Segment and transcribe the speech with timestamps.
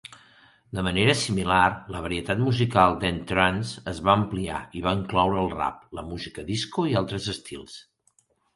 [0.77, 5.87] De manera similar, la varietat musical d'N-Trance es va ampliar i va incloure el rap,
[6.01, 7.81] la música disco i altres estils.